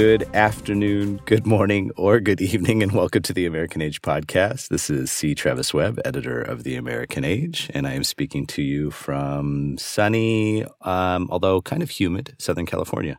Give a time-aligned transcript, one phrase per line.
[0.00, 4.68] Good afternoon, good morning, or good evening, and welcome to the American Age podcast.
[4.68, 5.34] This is C.
[5.34, 10.64] Travis Webb, editor of the American Age, and I am speaking to you from sunny,
[10.82, 13.18] um, although kind of humid, Southern California.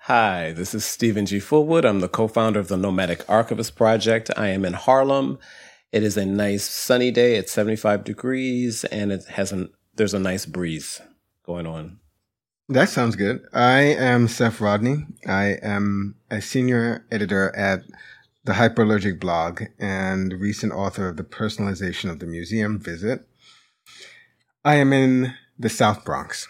[0.00, 1.38] Hi, this is Steven G.
[1.38, 1.84] Fullwood.
[1.84, 4.32] I'm the co founder of the Nomadic Archivist Project.
[4.36, 5.38] I am in Harlem.
[5.92, 7.36] It is a nice sunny day.
[7.36, 11.00] It's 75 degrees and it has an, there's a nice breeze
[11.44, 12.00] going on.
[12.70, 13.44] That sounds good.
[13.52, 15.04] I am Seph Rodney.
[15.26, 17.82] I am a senior editor at
[18.44, 23.26] the Hyperallergic blog and recent author of The Personalization of the Museum Visit.
[24.64, 26.48] I am in the South Bronx.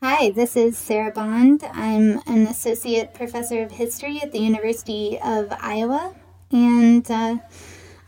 [0.00, 1.64] Hi, this is Sarah Bond.
[1.72, 6.14] I'm an associate professor of history at the University of Iowa,
[6.52, 7.38] and uh,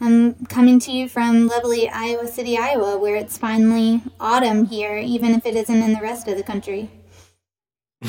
[0.00, 5.32] I'm coming to you from lovely Iowa City, Iowa, where it's finally autumn here, even
[5.32, 6.88] if it isn't in the rest of the country.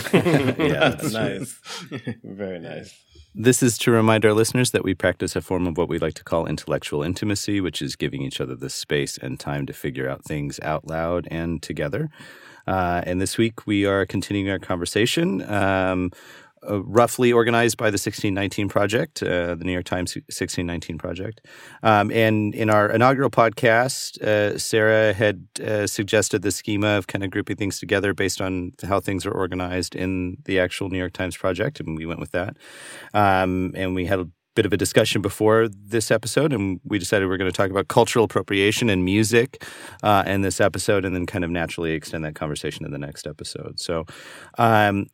[0.14, 1.60] yeah, nice.
[2.24, 2.94] Very nice.
[3.34, 6.16] This is to remind our listeners that we practice a form of what we like
[6.16, 10.10] to call intellectual intimacy, which is giving each other the space and time to figure
[10.10, 12.10] out things out loud and together.
[12.66, 16.12] Uh, and this week we are continuing our conversation um,
[16.68, 21.46] uh, roughly organized by the 1619 Project, uh, the New York Times 1619 Project.
[21.84, 27.24] Um, and in our inaugural podcast, uh, Sarah had uh, suggested the schema of kind
[27.24, 31.14] of grouping things together based on how things are organized in the actual New York
[31.14, 32.58] Times Project, and we went with that.
[33.14, 37.28] Um, and we had a bit of a discussion before this episode, and we decided
[37.28, 39.64] we are going to talk about cultural appropriation and music
[40.02, 43.28] uh, in this episode, and then kind of naturally extend that conversation in the next
[43.28, 43.80] episode.
[43.80, 44.06] So,
[44.58, 45.06] um,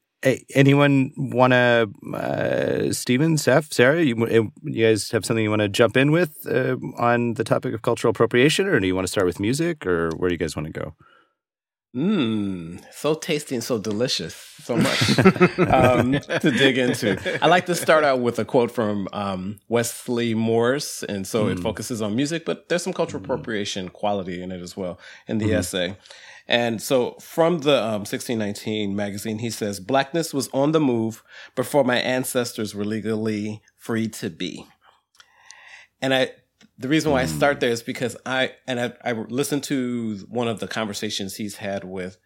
[0.53, 5.61] anyone want to, uh, Steven, Seph, Sarah, you, uh, you guys have something you want
[5.61, 9.05] to jump in with uh, on the topic of cultural appropriation, or do you want
[9.05, 10.95] to start with music, or where do you guys want to go?
[11.95, 14.33] Mmm, so tasty and so delicious.
[14.63, 15.19] So much
[15.59, 17.19] um, to dig into.
[17.39, 21.03] I like to start out with a quote from um, Wesley Morris.
[21.03, 21.51] And so mm.
[21.51, 21.63] it hmm.
[21.63, 23.25] focuses on music, but there's some cultural mm.
[23.25, 25.57] appropriation quality in it as well in the mm.
[25.57, 25.95] essay.
[26.47, 31.23] And so from the um, 1619 magazine, he says, Blackness was on the move
[31.55, 34.65] before my ancestors were legally free to be.
[36.01, 36.31] And I,
[36.77, 40.49] the reason why I start there is because I, and I, I listened to one
[40.49, 42.17] of the conversations he's had with,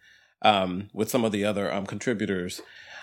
[0.42, 2.60] um, with some of the other um, contributors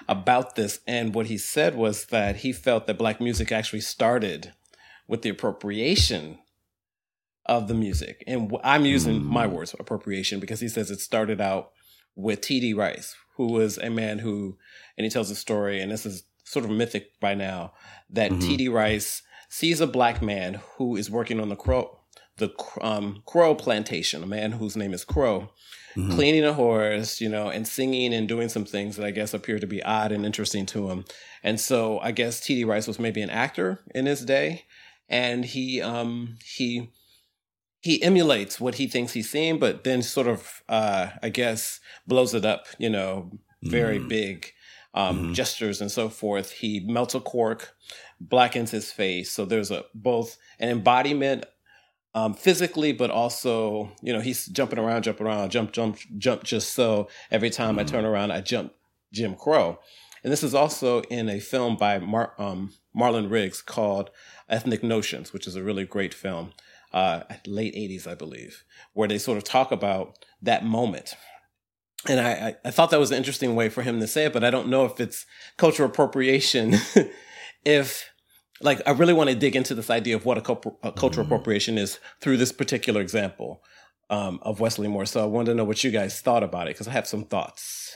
[0.10, 0.82] about this.
[0.86, 4.54] And what he said was that he felt that black music actually started
[5.08, 6.40] with the appropriation
[7.46, 8.24] of the music.
[8.28, 9.26] And I'm using mm.
[9.26, 11.72] my words, appropriation, because he says it started out
[12.16, 12.74] with T.D.
[12.74, 14.58] Rice, who was a man who,
[14.98, 17.74] and he tells a story, and this is sort of mythic by now,
[18.10, 18.40] that mm-hmm.
[18.40, 18.70] T.D.
[18.70, 22.00] Rice sees a black man who is working on the crow,
[22.38, 22.52] the
[22.82, 25.50] um, crow plantation, a man whose name is Crow,
[25.96, 26.12] mm-hmm.
[26.12, 29.60] cleaning a horse, you know, and singing and doing some things that I guess appear
[29.60, 31.06] to be odd and interesting to him.
[31.44, 32.66] And so I guess T.D.
[32.66, 34.66] Rice was maybe an actor in his day,
[35.08, 36.92] and he um, he
[37.86, 42.34] he emulates what he thinks he's seeing, but then sort of, uh, I guess, blows
[42.34, 43.30] it up, you know,
[43.62, 44.10] very mm.
[44.10, 44.54] big
[44.96, 45.34] um, mm-hmm.
[45.34, 46.50] gestures and so forth.
[46.50, 47.76] He melts a cork,
[48.20, 49.30] blackens his face.
[49.30, 51.46] So there's a both an embodiment
[52.16, 56.44] um, physically, but also, you know, he's jumping around, jumping around, jump, jump, jump.
[56.44, 57.82] Just so every time mm.
[57.82, 58.74] I turn around, I jump
[59.14, 59.78] Jim Crow.
[60.24, 64.10] And this is also in a film by Mar- um, Marlon Riggs called
[64.50, 66.54] Ethnic Notions, which is a really great film
[66.96, 68.64] uh, late 80s, I believe,
[68.94, 71.14] where they sort of talk about that moment.
[72.08, 74.34] And I, I, I thought that was an interesting way for him to say it,
[74.34, 75.26] but I don't know if it's
[75.58, 76.76] cultural appropriation.
[77.66, 78.10] if,
[78.62, 81.26] like, I really want to dig into this idea of what a, co- a cultural
[81.26, 81.34] mm-hmm.
[81.34, 83.62] appropriation is through this particular example
[84.10, 85.06] um, of Wesley Moore.
[85.06, 87.26] So I wanted to know what you guys thought about it because I have some
[87.26, 87.94] thoughts.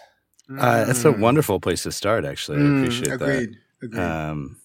[0.50, 1.20] Uh, it's a mm.
[1.20, 2.58] wonderful place to start, actually.
[2.58, 3.86] I mm, appreciate agreed, that.
[3.86, 4.02] Agreed.
[4.02, 4.58] Um,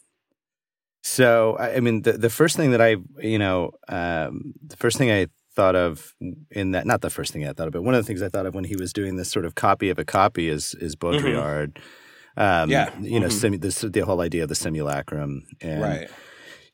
[1.07, 5.11] so, I mean, the, the first thing that I, you know, um, the first thing
[5.11, 6.15] I thought of
[6.51, 8.31] in that, not the first thing I thought of, but one of the things I
[8.31, 10.97] thought of when he was doing this sort of copy of a copy is, is
[10.97, 11.19] mm-hmm.
[11.19, 11.75] Baudrillard.
[11.75, 12.43] Mm-hmm.
[12.43, 12.99] Um, yeah.
[12.99, 13.39] You know, mm-hmm.
[13.39, 15.45] sim- this, the whole idea of the simulacrum.
[15.61, 16.11] And, right.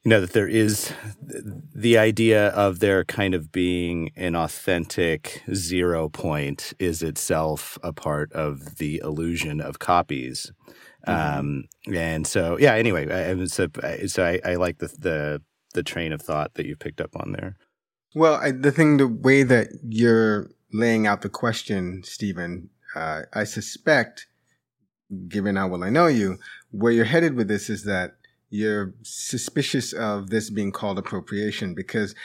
[0.05, 0.95] You know, that there is
[1.75, 8.33] the idea of there kind of being an authentic zero point is itself a part
[8.33, 10.53] of the illusion of copies.
[11.07, 11.39] Mm-hmm.
[11.39, 12.75] Um, and so, yeah.
[12.75, 13.69] Anyway, I, so
[14.07, 15.43] so I, I like the the
[15.75, 17.57] the train of thought that you picked up on there.
[18.15, 23.45] Well, I, the thing, the way that you're laying out the question, Steven, uh, I
[23.45, 24.27] suspect,
[25.29, 26.39] given how well I know you,
[26.73, 28.17] where you're headed with this is that
[28.49, 32.17] you're suspicious of this being called appropriation because,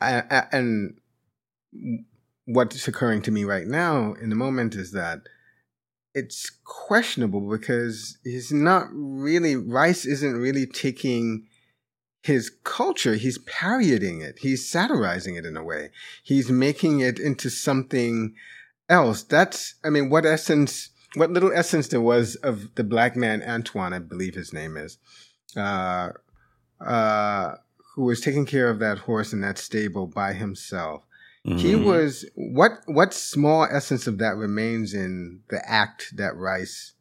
[0.00, 0.98] I, I, and
[2.44, 5.20] what's occurring to me right now in the moment is that
[6.14, 11.46] it's questionable because he's not really Rice isn't really taking
[12.22, 14.38] his culture, he's parodying it.
[14.38, 15.90] He's satirizing it in a way.
[16.22, 18.34] He's making it into something
[18.88, 19.22] else.
[19.22, 23.92] That's, I mean, what essence, what little essence there was of the black man, Antoine,
[23.92, 24.96] I believe his name is,
[25.54, 26.10] uh,
[26.80, 27.56] uh,
[27.94, 31.04] who was taking care of that horse in that stable by himself.
[31.46, 31.58] Mm-hmm.
[31.58, 36.94] He was, what, what small essence of that remains in the act that Rice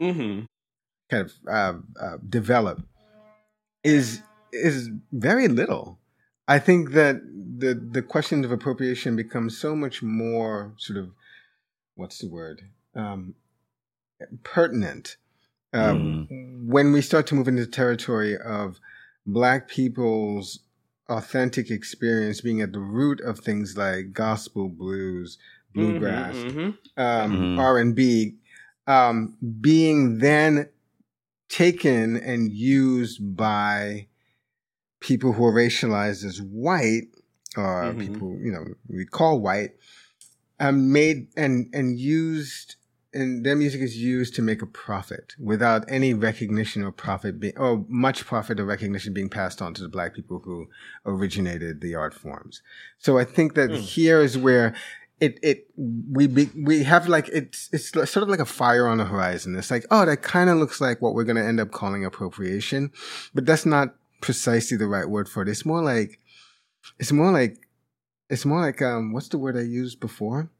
[0.00, 0.44] mm-hmm.
[1.10, 2.82] kind of, uh, uh developed
[3.84, 4.22] is
[4.52, 5.98] is very little.
[6.46, 7.20] I think that
[7.58, 11.10] the the question of appropriation becomes so much more sort of
[11.94, 12.62] what's the word
[12.94, 13.34] um,
[14.44, 15.16] pertinent
[15.72, 16.66] um, mm.
[16.66, 18.78] when we start to move into the territory of
[19.26, 20.60] black people's
[21.08, 25.38] authentic experience being at the root of things like gospel blues
[25.74, 27.00] bluegrass mm-hmm, mm-hmm.
[27.00, 27.58] Um, mm-hmm.
[27.58, 28.34] r&b
[28.86, 30.68] um, being then
[31.48, 34.06] taken and used by
[35.00, 37.08] people who are racialized as white
[37.56, 38.00] or mm-hmm.
[38.00, 39.70] people you know we call white
[40.60, 42.76] um, made and and used
[43.14, 47.56] and their music is used to make a profit without any recognition or profit being
[47.56, 50.68] or much profit or recognition being passed on to the black people who
[51.06, 52.62] originated the art forms
[52.98, 53.78] so i think that mm.
[53.78, 54.74] here is where
[55.20, 58.98] it it we be, we have like it's it's sort of like a fire on
[58.98, 59.56] the horizon.
[59.56, 62.92] It's like oh that kind of looks like what we're gonna end up calling appropriation,
[63.34, 65.48] but that's not precisely the right word for it.
[65.48, 66.20] It's more like
[66.98, 67.68] it's more like
[68.30, 70.50] it's more like um what's the word I used before?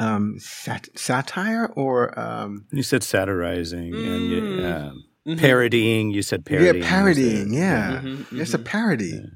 [0.00, 2.66] Um, sat- satire or um.
[2.72, 4.14] You said satirizing mm.
[4.14, 5.38] and you, um, mm-hmm.
[5.38, 6.10] parodying.
[6.10, 6.82] You said parodying.
[6.82, 7.54] Yeah, parodying.
[7.54, 8.40] Yeah, mm-hmm, mm-hmm.
[8.40, 9.10] it's a parody.
[9.10, 9.26] Yeah.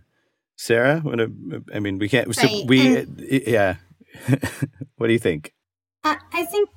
[0.57, 1.31] Sarah, what a,
[1.73, 2.37] I mean, we can't.
[2.37, 2.67] Right.
[2.67, 3.77] We, and, yeah.
[4.97, 5.55] what do you think?
[6.03, 6.69] I, I think,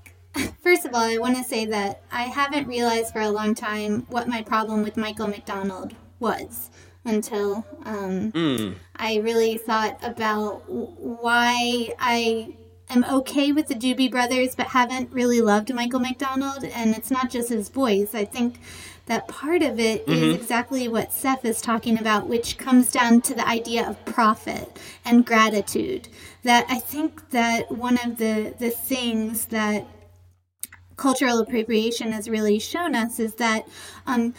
[0.61, 4.05] first of all, I want to say that I haven't realized for a long time
[4.09, 6.69] what my problem with Michael McDonald was
[7.05, 8.75] until um, mm.
[8.95, 12.55] I really thought about why I
[12.93, 16.63] am okay with the Doobie Brothers, but haven't really loved Michael McDonald.
[16.63, 18.13] And it's not just his voice.
[18.13, 18.59] I think
[19.07, 20.23] that part of it mm-hmm.
[20.23, 24.79] is exactly what Seph is talking about, which comes down to the idea of profit
[25.03, 26.07] and gratitude.
[26.43, 29.85] That I think that one of the, the things that
[30.95, 33.67] cultural appropriation has really shown us is that
[34.05, 34.33] um,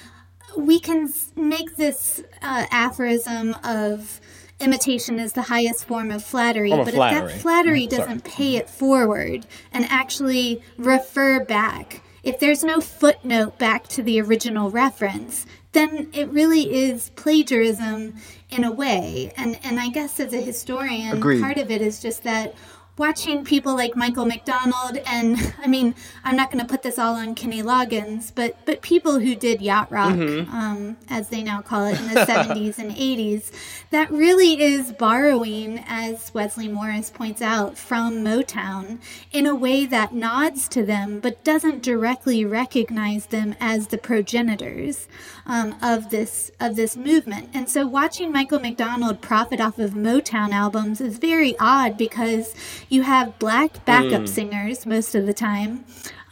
[0.56, 4.20] we can make this uh, aphorism of
[4.62, 7.26] imitation is the highest form of flattery, but flattery.
[7.26, 7.96] if that flattery mm-hmm.
[7.96, 14.20] doesn't pay it forward and actually refer back if there's no footnote back to the
[14.20, 18.14] original reference, then it really is plagiarism
[18.50, 19.32] in a way.
[19.36, 21.42] And and I guess as a historian, Agreed.
[21.42, 22.54] part of it is just that
[22.98, 25.94] watching people like Michael McDonald and I mean
[26.24, 29.62] I'm not going to put this all on Kenny Loggins, but but people who did
[29.62, 30.54] yacht rock, mm-hmm.
[30.54, 33.50] um, as they now call it in the 70s and 80s,
[33.90, 38.98] that really is borrowing, as Wesley Morris points out, from Motown
[39.32, 45.08] in a way that nods to them but doesn't directly recognize them as the progenitors
[45.46, 47.48] um, of this of this movement.
[47.54, 52.54] And so watching Michael McDonald profit off of Motown albums is very odd because
[52.88, 54.28] you have black backup mm.
[54.28, 55.84] singers most of the time.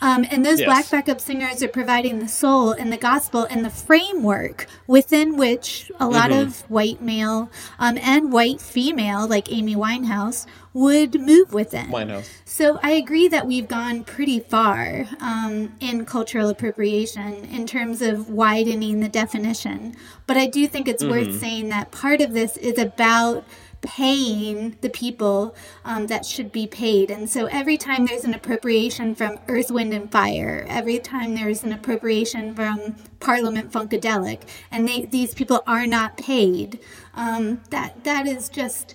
[0.02, 0.66] Um, and those yes.
[0.66, 5.92] black backup singers are providing the soul and the gospel and the framework within which
[6.00, 6.40] a lot mm-hmm.
[6.40, 11.88] of white male um, and white female, like Amy Winehouse, would move within.
[11.88, 12.30] Winehouse.
[12.46, 18.30] So I agree that we've gone pretty far um, in cultural appropriation in terms of
[18.30, 19.96] widening the definition.
[20.26, 21.30] But I do think it's mm-hmm.
[21.30, 23.44] worth saying that part of this is about
[23.80, 27.10] paying the people um, that should be paid.
[27.10, 31.62] And so every time there's an appropriation from Earth, Wind, and Fire, every time there's
[31.64, 36.78] an appropriation from Parliament Funkadelic, and they, these people are not paid,
[37.14, 38.94] um, that that is just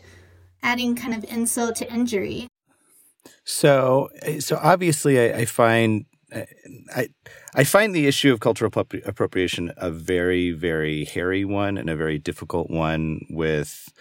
[0.62, 2.48] adding kind of insult to injury.
[3.44, 6.06] So, so obviously, I, I find
[6.96, 7.10] I
[7.54, 8.72] I find the issue of cultural
[9.06, 13.94] appropriation a very very hairy one and a very difficult one with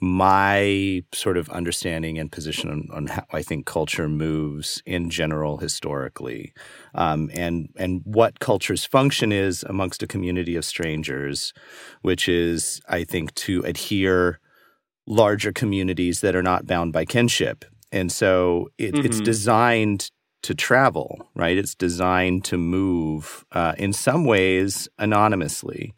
[0.00, 5.58] my sort of understanding and position on, on how I think culture moves in general
[5.58, 6.52] historically,
[6.94, 11.52] um, and and what culture's function is amongst a community of strangers,
[12.02, 14.38] which is I think to adhere
[15.06, 19.06] larger communities that are not bound by kinship, and so it, mm-hmm.
[19.06, 20.10] it's designed
[20.42, 21.58] to travel, right?
[21.58, 25.94] It's designed to move uh, in some ways anonymously.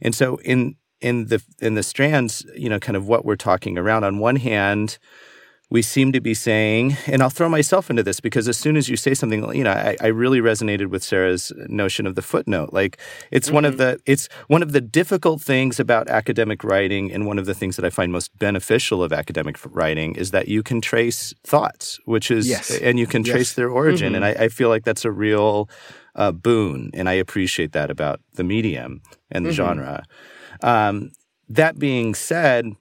[0.00, 3.78] And so in in the in the strands, you know, kind of what we're talking
[3.78, 4.04] around.
[4.04, 4.98] On one hand,
[5.70, 8.88] we seem to be saying, and I'll throw myself into this because as soon as
[8.88, 12.72] you say something, you know, I, I really resonated with Sarah's notion of the footnote.
[12.72, 12.98] Like
[13.30, 13.54] it's mm-hmm.
[13.54, 13.96] one of mm-hmm.
[13.96, 17.76] the it's one of the difficult things about academic writing, and one of the things
[17.76, 22.30] that I find most beneficial of academic writing is that you can trace thoughts, which
[22.30, 22.70] is yes.
[22.80, 23.32] and you can yes.
[23.32, 24.24] trace their origin, mm-hmm.
[24.24, 25.68] and I, I, feel like that's a real
[26.14, 29.56] uh, boon, and I appreciate that about the medium and the mm-hmm.
[29.56, 30.04] genre.
[30.62, 31.12] Um,
[31.48, 32.76] that being said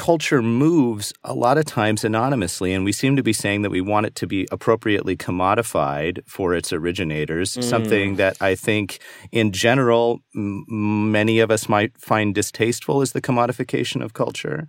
[0.00, 3.82] culture moves a lot of times anonymously, and we seem to be saying that we
[3.82, 7.62] want it to be appropriately commodified for its originators, mm.
[7.62, 8.98] something that I think
[9.30, 10.64] in general m-
[11.12, 14.68] many of us might find distasteful is the commodification of culture.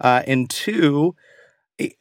[0.00, 1.14] Uh, and two,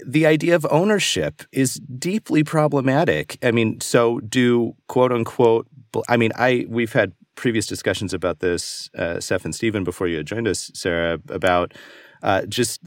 [0.06, 3.38] the idea of ownership is deeply problematic.
[3.44, 5.68] I mean, so do quote unquote,
[6.08, 10.22] I mean, I we've had previous discussions about this, uh, Seph and Steven, before you
[10.24, 11.74] joined us, Sarah, about
[12.22, 12.82] uh, just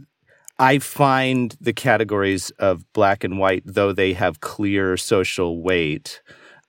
[0.58, 6.20] I find the categories of black and white, though they have clear social weight,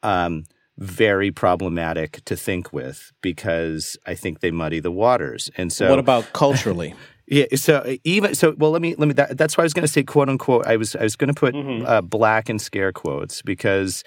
[0.01, 0.45] um,
[0.77, 5.51] very problematic to think with because I think they muddy the waters.
[5.57, 6.95] And so, what about culturally?
[7.27, 7.47] yeah.
[7.55, 9.13] So even so, well, let me let me.
[9.13, 10.65] That, that's why I was going to say quote unquote.
[10.65, 11.85] I was I was going to put mm-hmm.
[11.85, 14.05] uh, black in scare quotes because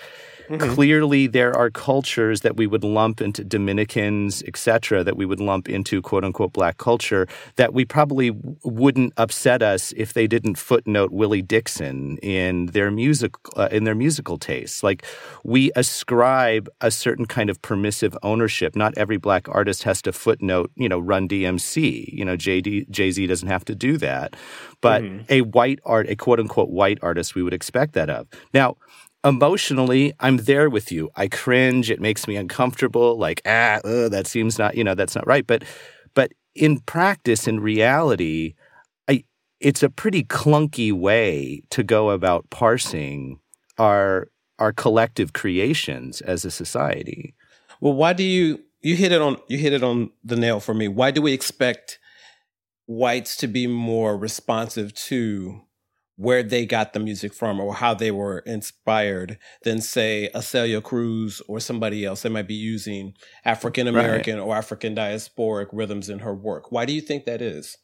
[0.48, 0.74] Mm-hmm.
[0.74, 5.68] Clearly, there are cultures that we would lump into Dominicans, etc., that we would lump
[5.68, 7.26] into quote unquote black culture
[7.56, 8.30] that we probably
[8.62, 13.94] wouldn't upset us if they didn't footnote Willie Dixon in their music uh, in their
[13.94, 14.82] musical tastes.
[14.82, 15.04] Like
[15.44, 18.76] we ascribe a certain kind of permissive ownership.
[18.76, 22.12] Not every black artist has to footnote, you know, Run DMC.
[22.12, 24.36] You know, JD Jay Z doesn't have to do that,
[24.80, 25.24] but mm-hmm.
[25.28, 28.28] a white art, a quote unquote white artist, we would expect that of.
[28.54, 28.76] Now
[29.26, 31.10] emotionally, I'm there with you.
[31.16, 31.90] I cringe.
[31.90, 33.18] It makes me uncomfortable.
[33.18, 35.46] Like, ah, that seems not, you know, that's not right.
[35.46, 35.64] But,
[36.14, 38.54] but in practice, in reality,
[39.08, 39.24] I,
[39.60, 43.40] it's a pretty clunky way to go about parsing
[43.78, 44.28] our
[44.58, 47.34] our collective creations as a society.
[47.80, 50.72] Well, why do you you hit it on you hit it on the nail for
[50.72, 50.88] me?
[50.88, 51.98] Why do we expect
[52.86, 55.60] whites to be more responsive to
[56.16, 60.80] where they got the music from or how they were inspired than say a Celia
[60.80, 64.42] Cruz or somebody else that might be using African American right.
[64.42, 66.72] or African diasporic rhythms in her work.
[66.72, 67.76] Why do you think that is?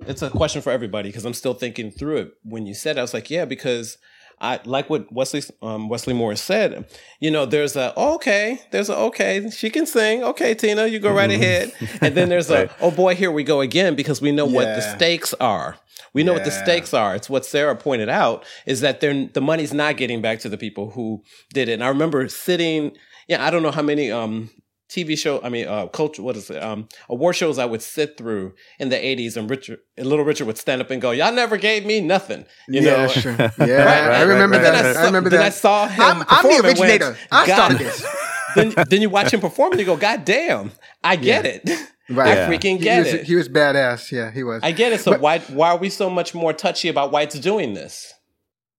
[0.00, 2.32] It's a question for everybody because I'm still thinking through it.
[2.42, 3.96] When you said, it, I was like, yeah, because
[4.40, 6.86] I like what Wesley um, Wesley Morris said.
[7.20, 10.24] You know, there's a okay, there's a okay, she can sing.
[10.24, 11.42] Okay, Tina, you go right mm-hmm.
[11.42, 11.72] ahead.
[12.00, 12.68] And then there's right.
[12.68, 14.54] a oh boy, here we go again because we know yeah.
[14.54, 15.76] what the stakes are.
[16.12, 16.38] We know yeah.
[16.38, 17.14] what the stakes are.
[17.14, 20.58] It's what Sarah pointed out is that they're, the money's not getting back to the
[20.58, 21.22] people who
[21.52, 21.74] did it.
[21.74, 22.96] And I remember sitting,
[23.28, 24.50] yeah, I don't know how many um,
[24.88, 26.62] TV show, I mean, uh, culture, what is it?
[26.62, 30.46] Um, award shows I would sit through in the 80s and Richard, and Little Richard
[30.46, 32.44] would stand up and go, y'all never gave me nothing.
[32.68, 33.08] You yeah, know?
[33.08, 33.32] sure.
[33.58, 34.86] Yeah, right, I remember right, that.
[34.86, 35.46] I, saw, I, remember then that.
[35.46, 36.02] I saw him.
[36.02, 37.06] I'm, I'm the originator.
[37.06, 38.06] Went, I started this.
[38.54, 40.70] then, then you watch him perform and you go, God damn,
[41.02, 41.74] I get yeah.
[41.74, 41.90] it.
[42.08, 42.38] Right.
[42.38, 43.26] I freaking get he was, it.
[43.26, 44.12] He was badass.
[44.12, 44.62] Yeah, he was.
[44.62, 45.00] I get it.
[45.00, 48.12] So but, why why are we so much more touchy about whites doing this?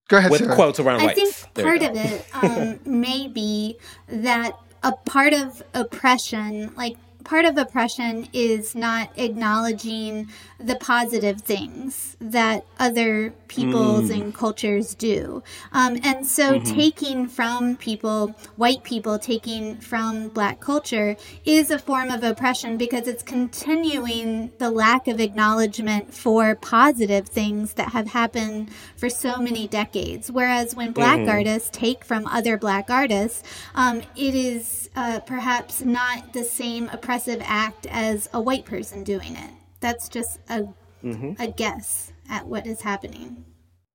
[0.07, 0.29] Go ahead.
[0.29, 0.55] With Sarah.
[0.55, 1.19] quotes around I whites.
[1.43, 3.77] I think part of it um, may be
[4.07, 10.29] that a part of oppression, like part of oppression is not acknowledging
[10.59, 14.21] the positive things that other peoples mm.
[14.21, 15.43] and cultures do.
[15.73, 16.75] Um, and so mm-hmm.
[16.75, 23.07] taking from people, white people taking from black culture is a form of oppression because
[23.07, 29.67] it's continuing the lack of acknowledgement for positive things that have happened for so many
[29.67, 30.31] decades.
[30.31, 31.29] Whereas when black mm.
[31.29, 37.41] artists take from other black artists, um, it is uh, perhaps not the same oppressive
[37.45, 39.51] act as a white person doing it
[39.85, 40.67] that's just a
[41.03, 41.33] mm-hmm.
[41.39, 43.45] a guess at what is happening.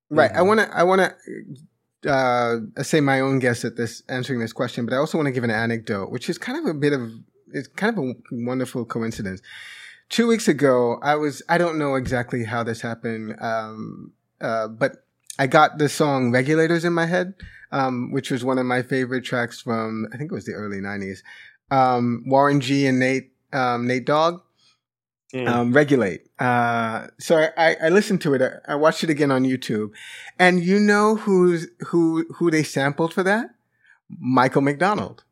[0.09, 0.31] Right.
[0.33, 0.69] I want to.
[0.75, 1.01] I want
[2.03, 5.27] to uh, say my own guess at this answering this question, but I also want
[5.27, 7.11] to give an anecdote, which is kind of a bit of
[7.53, 9.41] it's kind of a wonderful coincidence.
[10.09, 15.05] Two weeks ago, I was I don't know exactly how this happened, um, uh, but
[15.39, 17.33] I got the song "Regulators" in my head,
[17.71, 20.77] um, which was one of my favorite tracks from I think it was the early
[20.77, 21.19] '90s.
[21.71, 24.41] Um, Warren G and Nate um, Nate Dogg
[25.33, 25.47] Mm.
[25.47, 26.27] Um, regulate.
[26.39, 28.41] Uh, so I, I listened to it.
[28.41, 29.91] I, I watched it again on YouTube,
[30.37, 33.51] and you know who's who who they sampled for that?
[34.19, 35.23] Michael McDonald.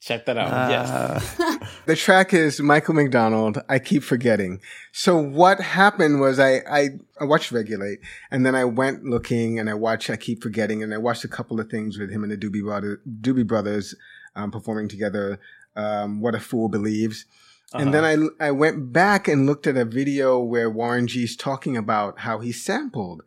[0.00, 0.48] Check that out.
[0.48, 1.36] Uh, yes.
[1.86, 3.58] the track is Michael McDonald.
[3.68, 4.60] I keep forgetting.
[4.92, 6.88] So what happened was I, I,
[7.18, 8.00] I watched Regulate
[8.30, 11.28] and then I went looking and I watched I keep forgetting and I watched a
[11.28, 13.94] couple of things with him and the Doobie Brothers, Doobie Brothers,
[14.36, 15.40] um, performing together.
[15.76, 17.26] Um, what a fool believes.
[17.72, 17.82] Uh-huh.
[17.82, 18.30] And then uh-huh.
[18.40, 22.38] I, I went back and looked at a video where Warren G's talking about how
[22.38, 23.22] he sampled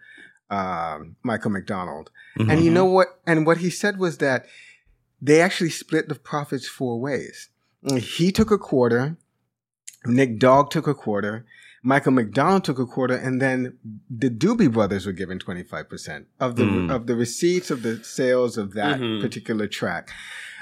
[0.50, 2.10] um, Michael McDonald.
[2.38, 2.52] Mm-hmm.
[2.52, 3.20] And you know what?
[3.26, 4.46] And what he said was that
[5.22, 7.50] they actually split the profits four ways.
[7.96, 9.18] He took a quarter.
[10.06, 11.46] Nick Dogg took a quarter.
[11.88, 13.78] Michael McDonald took a quarter, and then
[14.10, 16.94] the Doobie Brothers were given twenty five percent of the mm.
[16.94, 19.22] of the receipts of the sales of that mm-hmm.
[19.22, 20.10] particular track.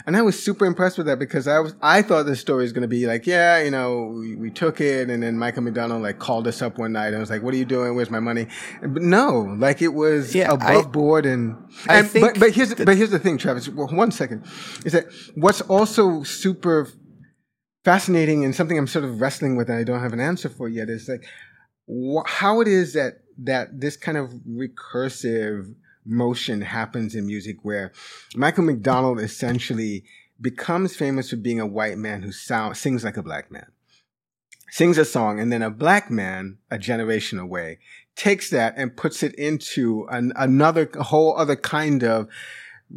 [0.06, 2.74] And I was super impressed with that because I was, I thought the story was
[2.74, 5.10] going to be like, yeah, you know, we, we, took it.
[5.10, 7.58] And then Michael McDonald like called us up one night and was like, what are
[7.58, 7.96] you doing?
[7.96, 8.46] Where's my money?
[8.82, 11.26] But no, like it was yeah, above I, board.
[11.26, 11.56] And,
[11.88, 14.46] and but, but here's, the, but here's the thing, Travis, one second
[14.86, 16.90] is that what's also super
[17.86, 20.68] fascinating and something I'm sort of wrestling with and I don't have an answer for
[20.68, 21.26] yet is like
[21.88, 25.74] wh- how it is that, that this kind of recursive,
[26.06, 27.92] motion happens in music where
[28.36, 30.04] Michael McDonald essentially
[30.40, 33.66] becomes famous for being a white man who sound, sings like a black man.
[34.70, 37.80] Sings a song and then a black man, a generation away,
[38.16, 42.28] takes that and puts it into an, another, whole other kind of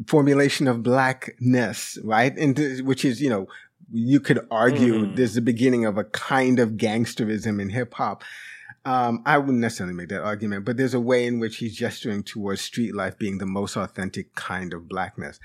[0.07, 2.37] formulation of blackness, right?
[2.37, 3.47] And which is, you know,
[3.91, 5.17] you could argue mm.
[5.17, 8.23] there's the beginning of a kind of gangsterism in hip hop.
[8.85, 12.23] Um, I wouldn't necessarily make that argument, but there's a way in which he's gesturing
[12.23, 15.39] towards street life being the most authentic kind of blackness.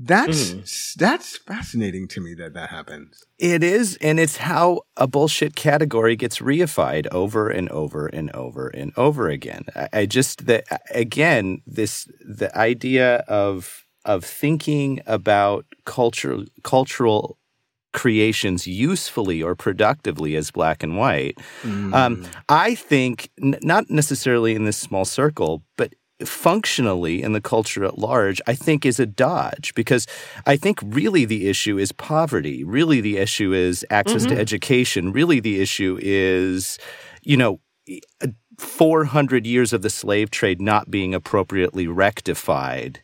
[0.00, 0.94] That's mm.
[0.94, 3.24] that's fascinating to me that that happens.
[3.38, 8.68] It is, and it's how a bullshit category gets reified over and over and over
[8.68, 9.64] and over again.
[9.74, 17.37] I, I just that again this the idea of of thinking about culture cultural
[17.98, 21.36] creations usefully or productively as black and white.
[21.62, 21.92] Mm.
[21.92, 25.92] Um, I think, n- not necessarily in this small circle, but
[26.24, 30.06] functionally in the culture at large, I think is a dodge because
[30.46, 32.62] I think really the issue is poverty.
[32.62, 34.36] Really the issue is access mm-hmm.
[34.36, 35.12] to education.
[35.12, 36.78] Really the issue is,
[37.22, 37.58] you know,
[38.58, 43.00] 400 years of the slave trade not being appropriately rectified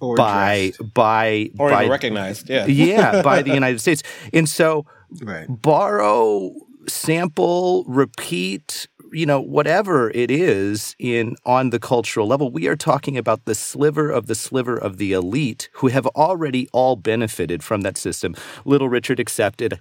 [0.00, 4.02] or by by or by, recognized, yeah, yeah, by the United States.
[4.32, 4.86] And so,
[5.22, 5.46] right.
[5.48, 6.54] borrow,
[6.88, 13.16] sample, repeat, you know, whatever it is in on the cultural level, we are talking
[13.16, 17.82] about the sliver of the sliver of the elite who have already all benefited from
[17.82, 18.34] that system.
[18.64, 19.80] Little Richard accepted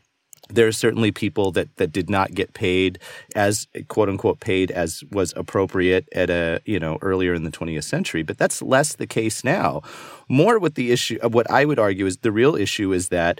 [0.49, 2.99] there are certainly people that that did not get paid
[3.35, 7.85] as quote unquote paid as was appropriate at a you know earlier in the 20th
[7.85, 9.81] century but that's less the case now.
[10.29, 13.39] More with the issue of what i would argue is the real issue is that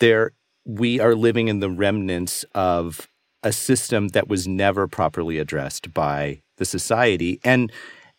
[0.00, 0.32] there
[0.64, 3.08] we are living in the remnants of
[3.42, 7.72] a system that was never properly addressed by the society and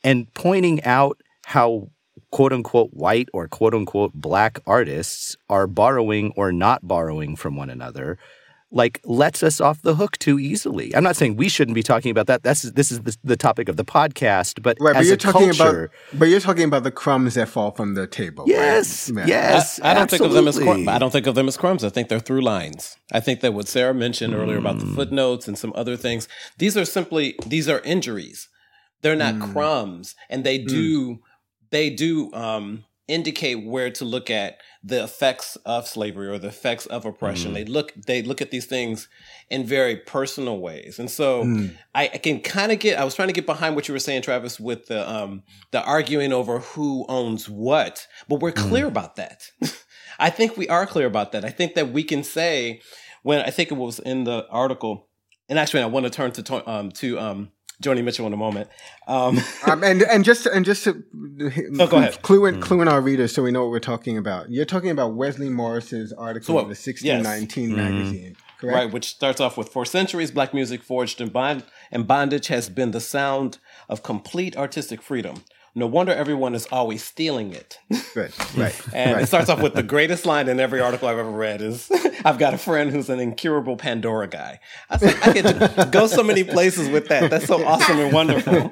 [0.04, 1.90] and pointing out how
[2.32, 7.70] quote unquote white or quote unquote black artists are borrowing or not borrowing from one
[7.70, 8.18] another
[8.72, 10.96] like lets us off the hook too easily.
[10.96, 12.42] I'm not saying we shouldn't be talking about that.
[12.42, 15.86] That's this is the, the topic of the podcast, but right, but you're talking culture,
[15.86, 18.46] about but you're talking about the crumbs that fall from the table.
[18.48, 19.28] Yes, right?
[19.28, 19.80] yes.
[19.82, 20.88] I, I don't think of them as crumbs.
[20.88, 21.84] I don't think of them as crumbs.
[21.84, 22.98] I think they're through lines.
[23.12, 24.38] I think that what Sarah mentioned mm.
[24.38, 24.96] earlier about the hmm.
[24.96, 26.28] footnotes and some other things.
[26.58, 28.48] These are simply these are injuries.
[29.02, 29.52] They're not mm.
[29.52, 30.68] crumbs, and they hmm.
[30.68, 31.10] do.
[31.16, 31.20] Mm
[31.72, 36.86] they do um, indicate where to look at the effects of slavery or the effects
[36.86, 37.52] of oppression.
[37.52, 37.54] Mm.
[37.54, 39.08] They look they look at these things
[39.50, 41.76] in very personal ways, and so mm.
[41.94, 42.98] I, I, can kind of get.
[43.00, 45.84] I was trying to get behind what you were saying, Travis, with the um, the
[45.84, 48.90] arguing over who owns what, but we're clear mm.
[48.90, 49.52] about that.
[50.20, 51.44] I think we are clear about that.
[51.44, 52.82] I think that we can say
[53.24, 55.10] when I think it was in the article,
[55.50, 57.52] and actually I want to turn to um, to um,
[57.82, 58.70] Joni Mitchell in a moment.
[59.08, 61.04] Um, um, and and just and just to
[61.80, 62.22] oh, go ahead.
[62.22, 62.62] clue in, mm.
[62.62, 64.50] clue in our readers so we know what we're talking about.
[64.50, 67.80] You're talking about Wesley Morris's article so, in the 1619 yes.
[67.80, 67.98] Mm-hmm.
[67.98, 68.36] magazine.
[68.60, 68.76] Correct?
[68.76, 72.70] Right, which starts off with For centuries, black music forged in, bond- in bondage has
[72.70, 73.58] been the sound
[73.90, 75.44] of complete artistic freedom.
[75.74, 77.80] No wonder everyone is always stealing it.
[78.16, 78.88] Right, right.
[78.94, 79.24] and right.
[79.24, 81.90] it starts off with the greatest line in every article I've ever read is,
[82.26, 86.24] "I've got a friend who's an incurable Pandora guy." I think I could go so
[86.24, 87.30] many places with that.
[87.30, 88.70] That's so awesome and wonderful.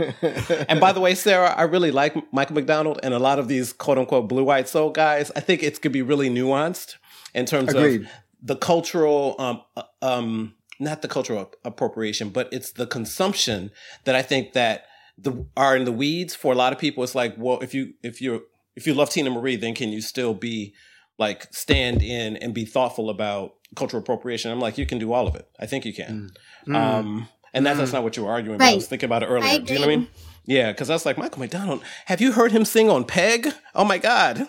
[0.67, 3.71] And by the way, Sarah, I really like Michael McDonald and a lot of these
[3.71, 5.31] quote unquote blue-eyed soul guys.
[5.35, 6.95] I think it could be really nuanced
[7.33, 8.01] in terms Agreed.
[8.01, 8.07] of
[8.41, 13.71] the cultural um, uh, um, not the cultural appropriation, but it's the consumption
[14.05, 14.85] that I think that
[15.21, 17.03] the are in the weeds for a lot of people.
[17.03, 18.43] It's like, well, if you if you
[18.75, 20.73] if you love Teena Marie, then can you still be
[21.17, 24.51] like stand in and be thoughtful about cultural appropriation?
[24.51, 25.47] I'm like, you can do all of it.
[25.59, 26.31] I think you can.
[26.67, 26.75] Mm.
[26.75, 27.79] Um, and that's, mm.
[27.79, 28.59] that's not what you were arguing.
[28.59, 28.73] Right.
[28.73, 29.59] I was thinking about it earlier.
[29.59, 30.07] Do you know what I mean?
[30.45, 33.53] Yeah, because I was like, Michael McDonald, have you heard him sing on Peg?
[33.75, 34.47] Oh my God.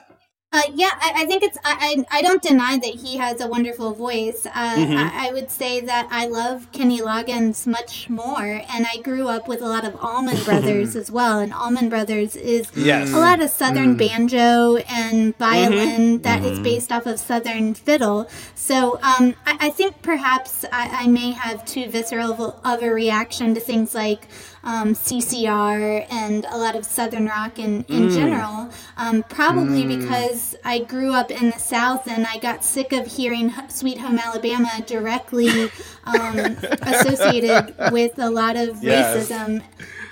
[0.52, 1.56] Uh, yeah, I, I, think it's.
[1.58, 4.46] I, I, I don't deny that he has a wonderful voice.
[4.46, 4.96] Uh, mm-hmm.
[4.96, 9.46] I, I, would say that I love Kenny Loggins much more, and I grew up
[9.46, 11.38] with a lot of Allman Brothers as well.
[11.38, 13.12] And Allman Brothers is yes.
[13.12, 13.98] a lot of Southern mm.
[13.98, 16.22] banjo and violin mm-hmm.
[16.22, 16.46] that mm.
[16.46, 16.64] is mm-hmm.
[16.64, 18.28] based off of Southern fiddle.
[18.56, 23.94] So um, I, think perhaps I, may have too visceral of a reaction to things
[23.94, 24.26] like
[24.62, 28.14] um, CCR and a lot of Southern rock in, in mm.
[28.14, 28.70] general.
[28.96, 30.00] Um, probably mm.
[30.00, 34.18] because I grew up in the South and I got sick of hearing Sweet Home
[34.18, 35.70] Alabama directly
[36.04, 36.36] um,
[36.82, 39.30] associated with a lot of yes.
[39.30, 39.62] racism.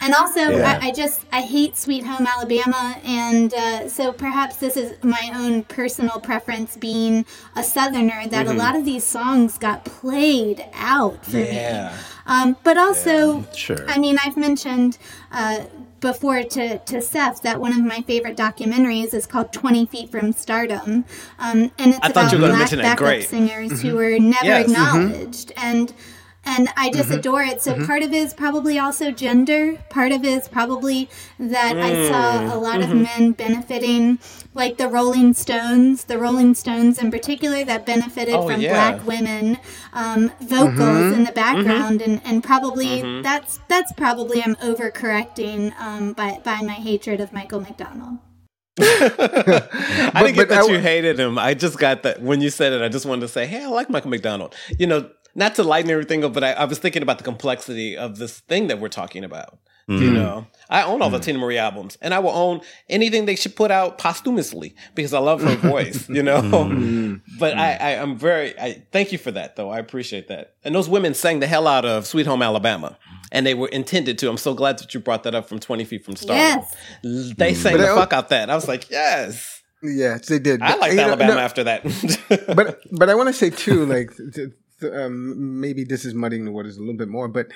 [0.00, 0.78] And also, yeah.
[0.80, 5.30] I, I, just I hate Sweet Home Alabama, and uh, so perhaps this is my
[5.34, 8.56] own personal preference, being a Southerner, that mm-hmm.
[8.56, 11.92] a lot of these songs got played out for yeah.
[11.92, 11.98] me.
[12.26, 13.90] Um, but also, yeah, sure.
[13.90, 14.98] I mean, I've mentioned
[15.32, 15.64] uh,
[16.00, 20.32] before to, to Seph that one of my favorite documentaries is called 20 Feet from
[20.32, 21.04] Stardom.
[21.38, 23.88] Um, and it's about black backup singers mm-hmm.
[23.88, 24.70] who were never yes.
[24.70, 24.72] Mm-hmm.
[24.72, 25.48] acknowledged.
[25.54, 25.66] Mm-hmm.
[25.66, 25.92] And
[26.48, 27.18] and I just mm-hmm.
[27.18, 27.60] adore it.
[27.60, 27.84] So mm-hmm.
[27.84, 29.76] part of it is probably also gender.
[29.90, 31.82] Part of it is probably that mm.
[31.82, 32.62] I saw a mm.
[32.62, 32.90] lot mm-hmm.
[32.90, 34.18] of men benefiting,
[34.54, 38.72] like the Rolling Stones, the Rolling Stones in particular, that benefited oh, from yeah.
[38.72, 39.58] black women
[39.92, 41.14] um, vocals mm-hmm.
[41.18, 42.12] in the background, mm-hmm.
[42.12, 43.22] and, and probably mm-hmm.
[43.22, 48.18] that's that's probably I'm overcorrecting um, by by my hatred of Michael McDonald.
[48.80, 51.36] I didn't get that I, you hated him.
[51.36, 52.80] I just got that when you said it.
[52.80, 55.90] I just wanted to say, "Hey, I like Michael McDonald." You know, not to lighten
[55.90, 58.88] everything up, but I, I, was thinking about the complexity of this thing that we're
[58.88, 59.58] talking about.
[59.88, 60.02] Mm-hmm.
[60.02, 61.20] You know, I own all mm-hmm.
[61.20, 62.60] the Teena Marie albums, and I will own
[62.90, 66.08] anything they should put out posthumously because I love her voice.
[66.10, 67.14] You know, mm-hmm.
[67.38, 68.58] but I, I, am very.
[68.60, 69.70] I thank you for that, though.
[69.70, 70.56] I appreciate that.
[70.62, 72.98] And those women sang the hell out of "Sweet Home Alabama."
[73.32, 74.28] And they were intended to.
[74.28, 76.34] I'm so glad that you brought that up from 20 feet from Star.
[76.34, 76.74] Yes.
[77.02, 78.48] They sang but the fuck out that.
[78.48, 79.58] I was like, yes.
[79.82, 80.60] Yes, they did.
[80.60, 81.84] I liked Alabama no, after that.
[82.54, 84.10] but but I want to say too, like
[84.82, 87.48] um, maybe this is muddying the waters a little bit more, but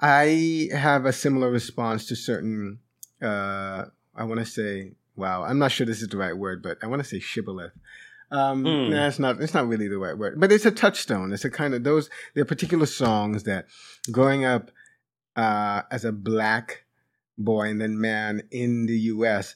[0.00, 2.80] I have a similar response to certain.
[3.22, 6.78] Uh, I want to say, wow, I'm not sure this is the right word, but
[6.82, 7.72] I want to say shibboleth.
[8.30, 8.90] Um, mm.
[8.90, 9.40] nah, it's not.
[9.40, 11.32] It's not really the right word, but it's a touchstone.
[11.32, 12.10] It's a kind of those.
[12.34, 13.66] There are particular songs that,
[14.10, 14.70] growing up
[15.36, 16.84] uh, as a black
[17.38, 19.54] boy and then man in the U.S.,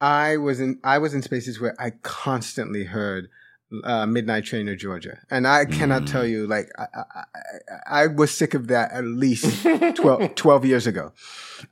[0.00, 0.78] I was in.
[0.84, 3.28] I was in spaces where I constantly heard
[3.84, 5.18] uh, Midnight Train to Georgia.
[5.30, 6.10] And I cannot mm.
[6.10, 7.24] tell you, like, I, I,
[7.86, 9.62] I, was sick of that at least
[9.94, 11.12] 12, 12 years ago.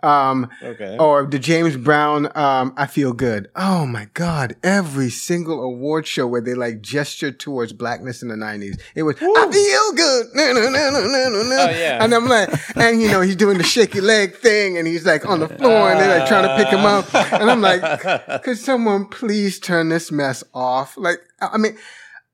[0.03, 0.97] Um, okay.
[0.99, 3.51] Or the James Brown, um, I Feel Good.
[3.57, 4.57] Oh my God.
[4.63, 9.21] Every single award show where they like gestured towards blackness in the 90s, it was,
[9.21, 9.33] Woo.
[9.37, 10.27] I feel good.
[10.35, 11.67] No, no, no, no, no, no.
[11.69, 12.03] Oh, yeah.
[12.03, 15.27] And I'm like, and you know, he's doing the shaky leg thing and he's like
[15.27, 17.13] on the floor uh, and they're like trying to pick him up.
[17.15, 20.97] And I'm like, could someone please turn this mess off?
[20.97, 21.77] Like, I mean,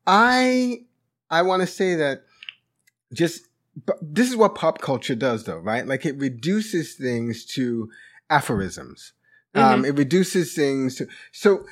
[0.06, 0.80] I
[1.30, 2.22] I want to say that
[3.12, 3.42] just
[4.00, 5.86] this is what pop culture does, though, right?
[5.86, 7.90] Like it reduces things to
[8.30, 9.12] aphorisms.
[9.54, 9.74] Um, mm-hmm.
[9.74, 11.64] Um, it reduces things to so.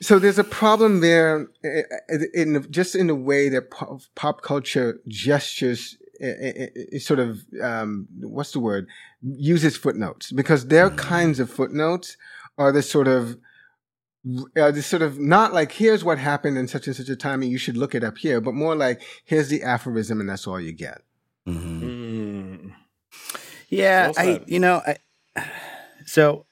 [0.00, 5.00] So there's a problem there in, in just in the way that pop, pop culture
[5.06, 8.86] gestures it, it, it sort of um, what's the word
[9.22, 10.96] uses footnotes because their mm-hmm.
[10.96, 12.16] kinds of footnotes
[12.58, 13.38] are the sort of
[14.56, 17.42] uh, this sort of not like here's what happened in such and such a time
[17.42, 20.46] and you should look it up here, but more like here's the aphorism and that's
[20.46, 21.02] all you get.
[21.46, 21.84] Mm-hmm.
[21.84, 22.72] Mm.
[23.68, 24.96] Yeah, I you know I
[26.06, 26.44] so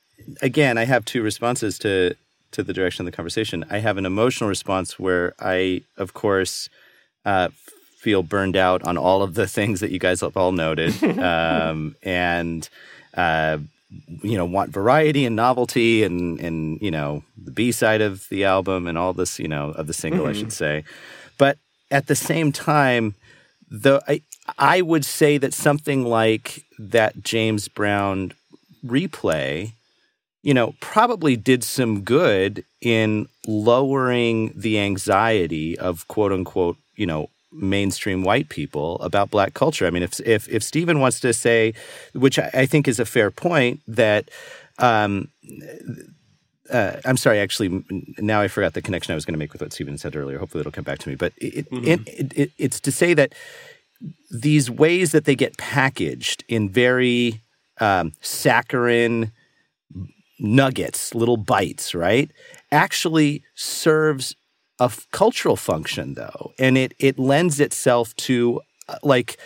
[0.42, 2.16] again I have two responses to
[2.52, 3.64] to the direction of the conversation.
[3.70, 6.68] I have an emotional response where I of course
[7.24, 7.50] uh,
[8.00, 11.94] feel burned out on all of the things that you guys have all noted, um,
[12.02, 12.68] and
[13.14, 13.58] uh,
[14.22, 18.44] you know want variety and novelty and and you know the B side of the
[18.44, 20.30] album and all this you know of the single mm-hmm.
[20.30, 20.84] I should say,
[21.38, 21.58] but
[21.90, 23.14] at the same time,
[23.70, 24.22] the I
[24.58, 28.32] I would say that something like that James Brown
[28.84, 29.72] replay,
[30.42, 37.28] you know, probably did some good in lowering the anxiety of quote unquote you know
[37.52, 39.86] mainstream white people about black culture.
[39.86, 41.74] I mean, if if if Steven wants to say,
[42.12, 44.30] which I, I think is a fair point, that
[44.78, 45.28] um,
[46.70, 47.84] uh, I'm sorry, actually,
[48.18, 50.38] now I forgot the connection I was going to make with what Steven said earlier.
[50.38, 51.14] Hopefully, it'll come back to me.
[51.14, 52.02] But it, mm-hmm.
[52.06, 53.34] it, it, it's to say that
[54.30, 57.40] these ways that they get packaged in very
[57.80, 59.32] um, saccharine
[60.38, 62.30] nuggets, little bites, right,
[62.70, 64.34] actually serves
[64.80, 69.36] a f- cultural function though and it it lends itself to uh, like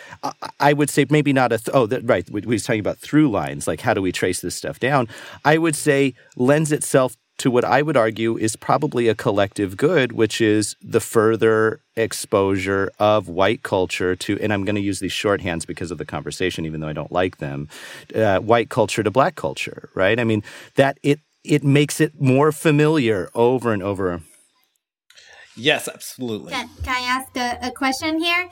[0.59, 2.97] I would say maybe not a th- oh that, right we, we was talking about
[2.97, 5.07] through lines like how do we trace this stuff down
[5.43, 10.13] I would say lends itself to what I would argue is probably a collective good,
[10.13, 15.11] which is the further exposure of white culture to, and I'm going to use these
[15.11, 17.67] shorthands because of the conversation, even though I don't like them,
[18.15, 20.19] uh, white culture to black culture, right?
[20.19, 20.43] I mean,
[20.75, 24.21] that it, it makes it more familiar over and over.
[25.55, 26.51] Yes, absolutely.
[26.51, 28.49] Can, can I ask a, a question here?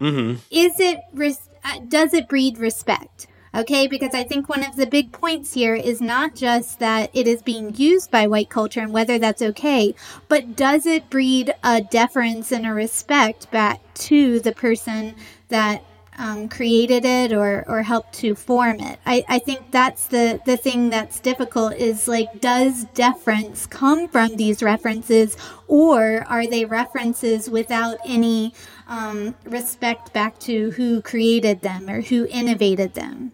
[0.00, 0.38] Mm-hmm.
[0.50, 3.28] Is it, res- uh, does it breed respect?
[3.54, 7.28] Okay, because I think one of the big points here is not just that it
[7.28, 9.94] is being used by white culture and whether that's okay,
[10.28, 15.14] but does it breed a deference and a respect back to the person
[15.48, 15.84] that
[16.18, 18.98] um, created it or, or helped to form it.
[19.06, 24.36] I, I think that's the, the thing that's difficult is like, does deference come from
[24.36, 25.36] these references
[25.68, 28.54] or are they references without any
[28.88, 33.32] um, respect back to who created them or who innovated them?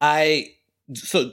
[0.00, 0.48] I
[0.92, 1.32] so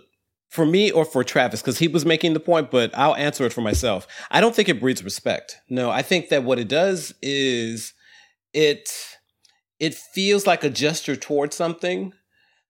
[0.50, 3.54] for me or for Travis, because he was making the point, but I'll answer it
[3.54, 4.06] for myself.
[4.30, 5.58] I don't think it breeds respect.
[5.70, 7.94] No, I think that what it does is
[8.54, 8.90] it
[9.82, 12.14] it feels like a gesture towards something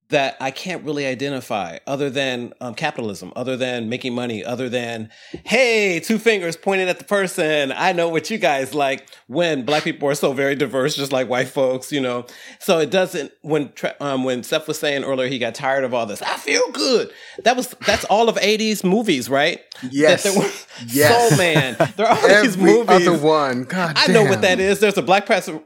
[0.10, 5.10] that I can't really identify other than um, capitalism, other than making money, other than,
[5.45, 7.71] hey, two fingers pointed at the person.
[7.71, 11.30] I know what you guys like when black people are so very diverse, just like
[11.30, 12.26] white folks, you know.
[12.60, 13.71] So it doesn't, when,
[14.02, 17.10] um, when Seph was saying earlier, he got tired of all this, I feel good.
[17.45, 19.62] That was, that's all of 80s movies, right?
[19.89, 20.24] Yes.
[20.24, 20.52] That were,
[20.88, 21.30] yes.
[21.30, 21.78] Soul Man.
[21.95, 23.08] There are all Every these movies.
[23.08, 23.63] other one.
[23.63, 24.13] God I damn.
[24.13, 24.80] know what that is.
[24.82, 25.63] There's a black person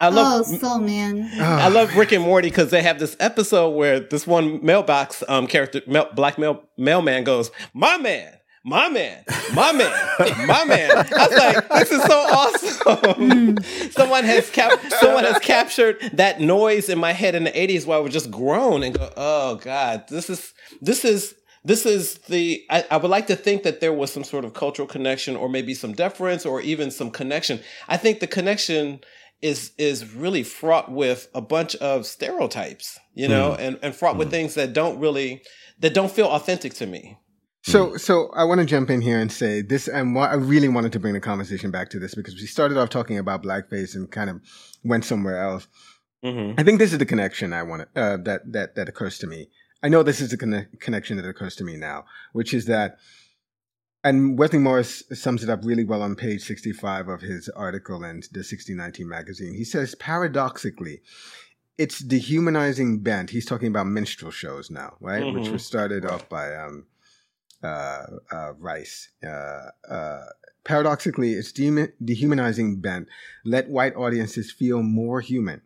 [0.00, 1.28] I love oh, Soul Man.
[1.40, 5.48] I love Rick and Morty because they have this episode where this one mailbox um,
[5.48, 8.32] character, mail, black mail mailman, goes, "My man,
[8.62, 13.58] my man, my man, my man." I was like, "This is so awesome!"
[13.90, 17.98] someone has cap- someone has captured that noise in my head in the '80s where
[17.98, 21.34] I would just groan and go, "Oh God, this is this is."
[21.64, 22.64] This is the.
[22.70, 25.48] I, I would like to think that there was some sort of cultural connection, or
[25.48, 27.60] maybe some deference, or even some connection.
[27.88, 29.00] I think the connection
[29.40, 33.60] is is really fraught with a bunch of stereotypes, you know, mm.
[33.60, 34.18] and, and fraught mm.
[34.18, 35.42] with things that don't really
[35.78, 37.18] that don't feel authentic to me.
[37.62, 38.00] So, mm.
[38.00, 40.92] so I want to jump in here and say this, and what I really wanted
[40.92, 44.10] to bring the conversation back to this because we started off talking about blackface and
[44.10, 44.40] kind of
[44.84, 45.68] went somewhere else.
[46.24, 46.58] Mm-hmm.
[46.58, 49.48] I think this is the connection I want uh, that that that occurs to me.
[49.82, 52.96] I know this is the conne- connection that occurs to me now, which is that
[54.04, 58.20] and Wesley Morris sums it up really well on page 65 of his article in
[58.32, 59.54] the 1619 magazine.
[59.54, 61.02] He says, paradoxically,
[61.78, 63.30] it's dehumanizing bent.
[63.30, 65.22] He's talking about minstrel shows now, right?
[65.22, 65.38] Mm-hmm.
[65.38, 66.86] Which were started off by um,
[67.62, 69.08] uh, uh, Rice.
[69.24, 70.26] Uh, uh
[70.64, 73.08] paradoxically, it's de- dehumanizing bent.
[73.44, 75.62] Let white audiences feel more human.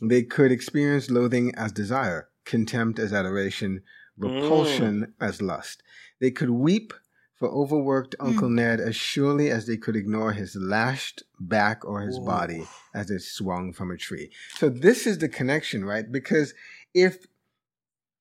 [0.00, 3.82] They could experience loathing as desire, contempt as adoration,
[4.16, 5.26] repulsion mm.
[5.26, 5.82] as lust.
[6.20, 6.92] They could weep
[7.38, 8.54] for overworked Uncle mm.
[8.54, 12.24] Ned as surely as they could ignore his lashed back or his Ooh.
[12.24, 14.30] body as it swung from a tree.
[14.56, 16.10] So this is the connection, right?
[16.10, 16.52] Because
[16.94, 17.26] if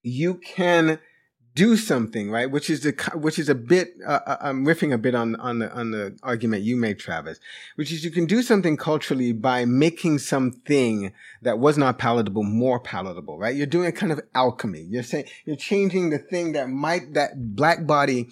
[0.03, 0.99] you can
[1.57, 2.51] do something, right?
[2.51, 3.95] Which is the which is a bit.
[4.05, 7.39] Uh, uh, I'm riffing a bit on on the on the argument you made, Travis.
[7.75, 12.79] Which is you can do something culturally by making something that was not palatable more
[12.79, 13.55] palatable, right?
[13.55, 14.81] You're doing a kind of alchemy.
[14.81, 18.29] You're saying you're changing the thing that might that black body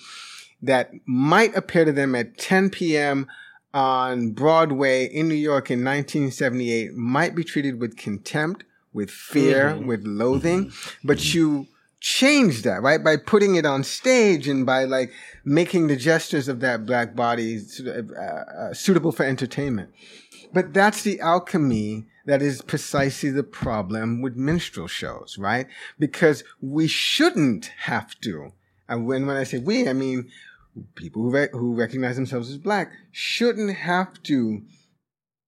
[0.62, 3.28] that might appear to them at 10 p.m.
[3.74, 8.64] on Broadway in New York in 1978 might be treated with contempt,
[8.94, 9.88] with fear, mm-hmm.
[9.88, 11.08] with loathing, mm-hmm.
[11.08, 11.68] but you
[12.00, 13.04] change that, right?
[13.04, 15.12] By putting it on stage and by like
[15.44, 19.90] making the gestures of that black body uh, uh, suitable for entertainment.
[20.54, 25.68] But that's the alchemy that is precisely the problem with minstrel shows, right?
[25.98, 28.52] Because we shouldn't have to.
[28.88, 30.30] And when, when I say we, I mean
[30.96, 34.62] people who, re- who recognize themselves as black shouldn't have to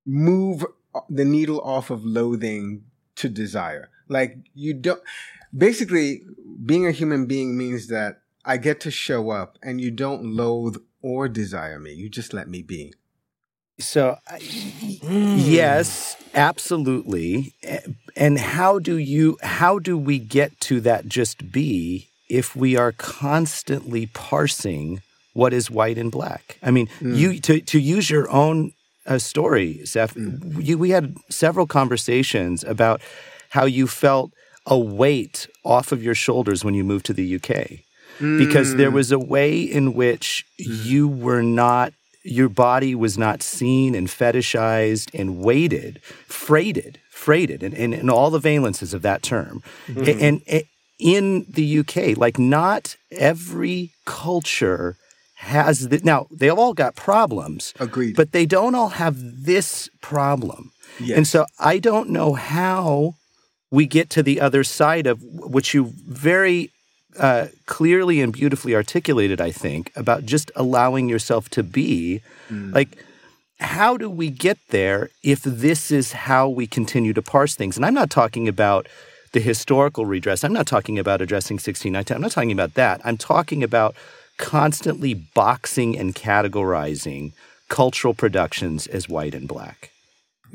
[0.05, 2.83] move uh, the needle off of loathing
[3.15, 3.89] to desire.
[4.07, 5.01] Like you don't,
[5.55, 6.21] basically
[6.65, 10.77] being a human being means that I get to show up and you don't loathe
[11.01, 11.93] or desire me.
[11.93, 12.93] You just let me be.
[13.79, 15.35] So, hmm.
[15.37, 17.53] yes, absolutely.
[18.15, 22.91] And how do you, how do we get to that just be if we are
[22.91, 25.01] constantly parsing
[25.33, 26.57] what is white and black.
[26.63, 27.15] I mean, mm.
[27.15, 28.73] you to to use your own
[29.05, 30.15] uh, story, Seph.
[30.15, 30.65] Mm.
[30.65, 33.01] You, we had several conversations about
[33.51, 34.31] how you felt
[34.65, 37.79] a weight off of your shoulders when you moved to the UK,
[38.19, 38.37] mm.
[38.39, 40.85] because there was a way in which mm.
[40.85, 41.93] you were not.
[42.23, 48.31] Your body was not seen and fetishized and weighted, freighted, freighted, and, and, and all
[48.31, 49.63] the valences of that term.
[49.87, 50.19] Mm-hmm.
[50.19, 50.63] And, and
[50.99, 54.97] in the UK, like not every culture
[55.35, 57.73] has the, now they've all got problems.
[57.79, 58.15] Agreed.
[58.15, 60.71] But they don't all have this problem.
[60.99, 61.17] Yes.
[61.17, 63.15] And so I don't know how
[63.69, 66.71] we get to the other side of which you very
[67.19, 72.21] uh, clearly and beautifully articulated, I think, about just allowing yourself to be.
[72.49, 72.97] Like,
[73.59, 77.75] how do we get there if this is how we continue to parse things?
[77.75, 78.87] And I'm not talking about
[79.37, 80.43] the historical redress.
[80.43, 82.15] I'm not talking about addressing 1619.
[82.15, 82.99] I'm not talking about that.
[83.03, 83.95] I'm talking about
[84.37, 87.33] constantly boxing and categorizing
[87.69, 89.91] cultural productions as white and black.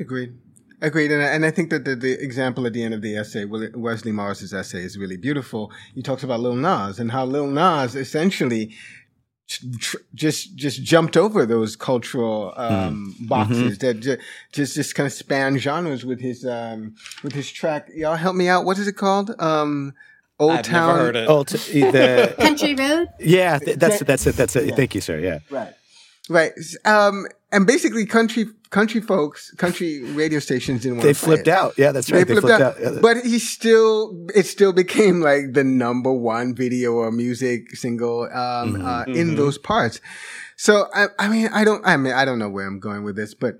[0.01, 0.33] Agreed.
[0.81, 1.13] Agreed.
[1.13, 3.45] And I, and I think that the, the example at the end of the essay,
[3.45, 5.71] Wesley Morris's essay, is really beautiful.
[5.95, 8.75] He talks about Lil Nas and how Lil Nas essentially
[9.59, 14.17] tr- tr- just just jumped over those cultural um, boxes that ju-
[14.51, 17.89] just just kind of span genres with his um, with his track.
[17.95, 18.65] Y'all help me out.
[18.65, 19.33] What is it called?
[19.39, 19.93] Um,
[20.39, 20.87] Old I've Town.
[20.87, 21.29] never heard it.
[21.29, 23.07] Oh, t- the Country Road.
[23.19, 23.99] yeah, th- that's.
[23.99, 24.35] That's it.
[24.35, 24.75] That's it.
[24.75, 25.19] Thank you, sir.
[25.19, 25.39] Yeah.
[25.49, 25.73] Right.
[26.29, 26.53] Right.
[26.85, 31.47] Um, and basically, country country folks, country radio stations didn't want They to play flipped
[31.47, 31.51] it.
[31.53, 31.73] out.
[31.77, 32.25] Yeah, that's right.
[32.25, 32.79] They flipped, out.
[32.79, 32.97] Yeah.
[33.01, 38.73] But he still, it still became like the number one video or music single, um,
[38.73, 38.85] Mm-hmm.
[38.85, 39.99] uh, in those parts.
[40.55, 43.15] So, I, I mean, I don't, I mean, I don't know where I'm going with
[43.15, 43.55] this, but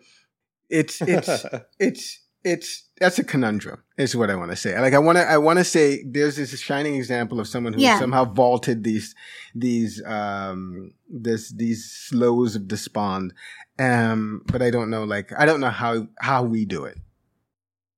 [0.70, 1.46] it's, it's,
[1.80, 4.80] it's, it's, that's a conundrum is what I want to say.
[4.80, 7.82] Like, I want to, I want to say there's this shining example of someone who
[7.82, 8.00] Yeah.
[8.00, 9.16] somehow vaulted these,
[9.56, 13.34] these, um, this, these sloughs of despond.
[13.80, 16.98] Um, but I don't know, like, I don't know how, how we do it.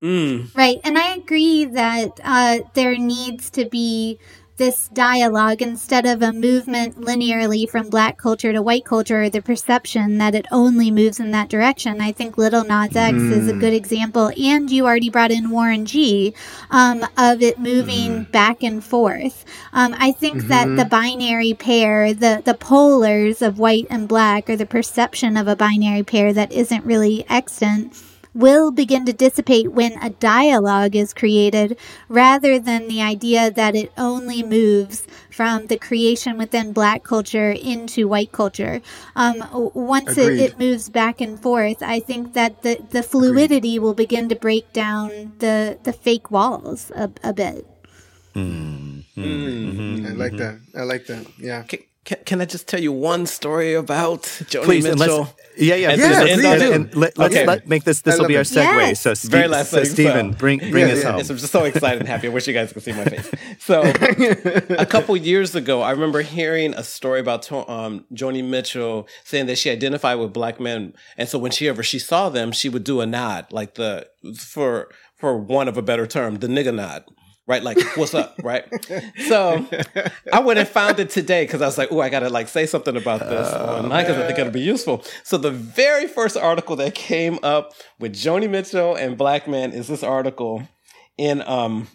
[0.02, 0.54] Mm.
[0.54, 0.78] Right.
[0.84, 4.18] And I agree that uh, there needs to be
[4.56, 9.42] this dialogue instead of a movement linearly from black culture to white culture, or the
[9.42, 12.00] perception that it only moves in that direction.
[12.00, 14.30] I think Lil Nas X is a good example.
[14.40, 16.34] And you already brought in Warren G
[16.70, 19.44] um, of it moving back and forth.
[19.72, 24.56] Um, I think that the binary pair, the, the polars of white and black, or
[24.56, 27.94] the perception of a binary pair that isn't really extant
[28.36, 31.76] will begin to dissipate when a dialogue is created
[32.08, 38.06] rather than the idea that it only moves from the creation within black culture into
[38.06, 38.80] white culture.
[39.16, 39.42] Um,
[39.74, 44.28] once it, it moves back and forth, I think that the, the fluidity will begin
[44.28, 47.66] to break down the, the fake walls a, a bit.
[48.34, 49.00] Hmm.
[49.14, 49.70] Hmm.
[49.70, 50.06] Hmm.
[50.06, 50.60] I like that.
[50.76, 51.26] I like that.
[51.38, 51.62] Yeah.
[51.62, 55.02] Can, can, can I just tell you one story about Joni Please, Mitchell?
[55.02, 57.46] unless yeah, yeah, And Yeah, let's- please and- and let, us Okay.
[57.46, 58.02] let, make this.
[58.02, 58.62] This will be our segue.
[58.88, 59.00] Yes.
[59.00, 61.08] So, Steve, Very last so thing, Steven, so- bring bring Yeah, us yeah.
[61.10, 61.18] home.
[61.18, 62.28] Yes, I'm just so excited and happy.
[62.28, 63.28] I wish you guys could see my face.
[63.58, 63.82] So,
[64.78, 69.56] a couple years ago, I remember hearing a story about um, Joni Mitchell saying that
[69.58, 73.06] she identified with black men, and so whenever she saw them, she would do a
[73.06, 74.06] nod, like the
[74.38, 77.04] for for one of a better term, the nigga nod.
[77.48, 78.64] Right, like what's up, right?
[79.28, 79.64] So
[80.32, 82.66] I went and found it today because I was like, "Oh, I gotta like say
[82.66, 86.74] something about this online because I think it'll be useful." So the very first article
[86.76, 90.66] that came up with Joni Mitchell and Black Man is this article
[91.16, 91.86] in um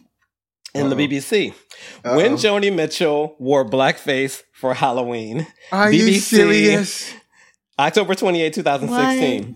[0.73, 1.53] in the BBC
[2.03, 5.47] when Joni Mitchell wore blackface for Halloween.
[5.73, 6.19] Are you BBC.
[6.21, 7.13] serious?
[7.77, 9.55] October 28, 2016.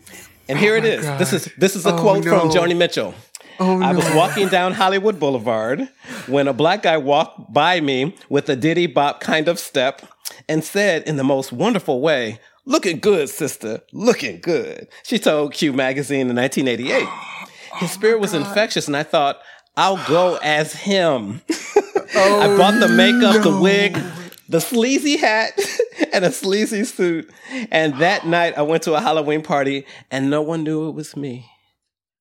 [0.49, 1.05] And here it my is.
[1.19, 2.49] This is this is a Oh, quote from.
[2.49, 3.13] Joni Mitchell.
[3.59, 3.85] Oh no.
[3.85, 5.87] I was walking down Hollywood Boulevard
[6.27, 10.01] when a black guy walked by me with a diddy bop kind of step
[10.49, 14.87] and said in the most wonderful way, Looking good, sister, looking good.
[15.03, 17.07] She told Q Magazine in 1988.
[17.75, 19.39] His oh, spirit was infectious, and I thought,
[19.77, 21.41] I'll go as him.
[21.49, 23.99] I oh, bought the makeup, the wig,
[24.47, 25.59] the sleazy hat,
[26.13, 27.29] and a sleazy suit.
[27.69, 31.17] And that night, I went to a Halloween party, and no one knew it was
[31.17, 31.51] me.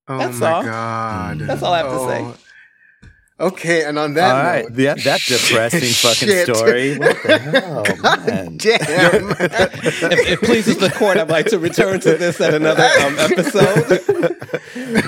[0.06, 0.62] Oh that's my all.
[0.64, 1.38] god.
[1.40, 2.08] That's all I have to Oh.
[2.08, 2.40] say.
[3.40, 6.98] Okay, and on that All right, note, that, that depressing fucking story.
[6.98, 7.82] What the hell,
[8.26, 8.56] man?
[8.58, 9.30] Damn.
[10.12, 14.30] if it pleases the court, I'd like to return to this at another um, episode.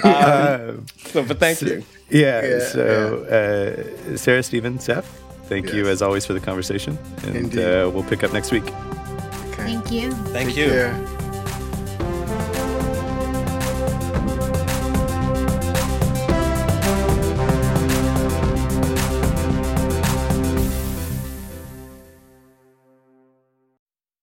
[0.05, 1.85] Um, so, but thank you.
[2.11, 2.45] Yeah.
[2.45, 3.25] Yeah, so,
[4.11, 5.07] Uh, Sarah, Steven, Seph,
[5.45, 8.65] thank you as always for the conversation, and uh, we'll pick up next week.
[8.65, 9.63] Okay.
[9.63, 10.11] Thank you.
[10.35, 10.67] Thank Take you.
[10.71, 12.53] care.